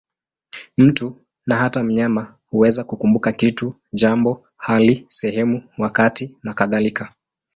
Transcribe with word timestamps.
Mtu, 0.77 1.21
na 1.45 1.55
hata 1.55 1.83
mnyama, 1.83 2.35
huweza 2.45 2.83
kukumbuka 2.83 3.31
kitu, 3.31 3.75
jambo, 3.93 4.45
hali, 4.57 5.05
sehemu, 5.07 5.69
wakati 5.77 6.35
nakadhalika. 6.43 7.13